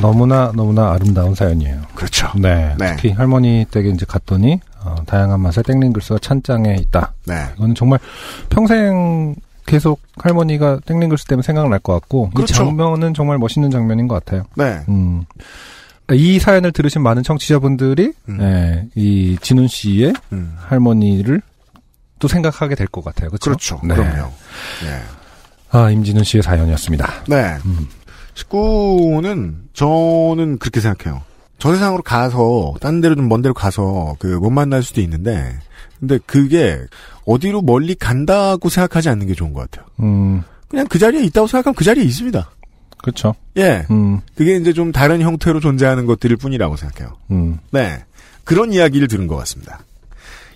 너무나 0.00 0.50
너무나 0.54 0.92
아름다운 0.92 1.34
사연이에요. 1.34 1.82
그렇죠. 1.94 2.30
네. 2.36 2.74
네. 2.78 2.96
특히 2.96 3.10
할머니 3.10 3.66
댁에 3.70 3.90
이제 3.90 4.06
갔더니 4.08 4.58
어, 4.84 4.96
다양한 5.06 5.40
맛의 5.40 5.64
땡링글스가 5.64 6.18
찬장에 6.20 6.76
있다. 6.80 7.12
네. 7.26 7.34
이거는 7.56 7.74
정말 7.74 7.98
평생 8.48 9.34
계속 9.66 10.00
할머니가 10.16 10.80
땡링글스 10.86 11.26
때문에 11.26 11.42
생각날 11.44 11.78
것 11.80 11.92
같고 11.94 12.30
그렇죠. 12.30 12.54
이 12.54 12.56
장면은 12.56 13.12
정말 13.14 13.38
멋있는 13.38 13.70
장면인 13.70 14.08
것 14.08 14.24
같아요. 14.24 14.44
네. 14.56 14.80
음. 14.88 15.24
이 16.10 16.38
사연을 16.38 16.72
들으신 16.72 17.02
많은 17.02 17.22
청취자분들이 17.22 18.12
음. 18.28 18.38
예, 18.40 18.86
이 18.94 19.38
진훈 19.40 19.68
씨의 19.68 20.12
음. 20.32 20.54
할머니를 20.58 21.40
또 22.18 22.28
생각하게 22.28 22.74
될 22.74 22.86
것 22.88 23.04
같아요. 23.04 23.30
그렇죠? 23.30 23.44
그렇죠. 23.50 23.80
네. 23.84 23.94
그럼요. 23.94 24.30
네. 24.84 25.00
아 25.70 25.90
임진훈 25.90 26.24
씨의 26.24 26.42
사연이었습니다. 26.42 27.24
네. 27.28 27.56
음. 27.64 27.88
19는 28.34 29.54
저는 29.72 30.58
그렇게 30.58 30.80
생각해요. 30.80 31.22
저 31.58 31.72
세상으로 31.72 32.02
가서 32.02 32.74
딴 32.80 33.00
데로 33.00 33.14
좀 33.14 33.28
먼 33.28 33.40
데로 33.42 33.54
가서 33.54 34.16
그 34.18 34.38
못 34.38 34.50
만날 34.50 34.82
수도 34.82 35.00
있는데 35.00 35.56
근데 36.00 36.18
그게 36.26 36.80
어디로 37.24 37.62
멀리 37.62 37.94
간다고 37.94 38.68
생각하지 38.68 39.08
않는 39.10 39.26
게 39.28 39.34
좋은 39.34 39.52
것 39.52 39.70
같아요. 39.70 39.86
음, 40.00 40.42
그냥 40.68 40.86
그 40.88 40.98
자리에 40.98 41.22
있다고 41.24 41.46
생각하면 41.46 41.74
그 41.74 41.84
자리에 41.84 42.02
있습니다. 42.04 42.50
그렇죠. 43.02 43.34
예. 43.56 43.84
음, 43.90 44.20
그게 44.34 44.56
이제 44.56 44.72
좀 44.72 44.92
다른 44.92 45.20
형태로 45.20 45.60
존재하는 45.60 46.06
것들일 46.06 46.36
뿐이라고 46.36 46.76
생각해요. 46.76 47.16
음. 47.30 47.58
네. 47.70 48.04
그런 48.44 48.72
이야기를 48.72 49.08
들은 49.08 49.26
것 49.26 49.36
같습니다. 49.36 49.80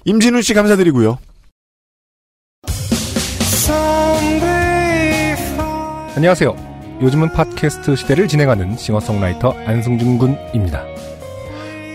임진훈 0.05 0.43
씨 0.43 0.55
감사드리고요. 0.55 1.19
안녕하세요. 6.17 6.57
요즘은 7.03 7.33
팟캐스트 7.33 7.95
시대를 7.95 8.27
진행하는 8.27 8.77
싱어송라이터 8.77 9.51
안승준 9.67 10.17
군입니다. 10.17 10.85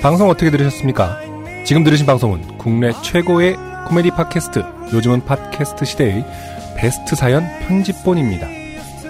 방송 0.02 0.30
어떻게 0.30 0.52
들으셨습니까? 0.52 1.20
지금 1.66 1.84
들으신 1.84 2.06
방송은 2.06 2.58
국내 2.58 2.92
최고의 3.02 3.56
코미디 3.88 4.12
팟캐스트 4.12 4.64
요즘은 4.94 5.26
팟캐스트 5.26 5.86
시대의 5.86 6.26
베스트 6.78 7.16
사연 7.16 7.44
편집본입니다. 7.62 8.61